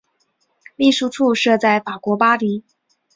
[0.77, 2.63] 秘书处设在法国巴黎。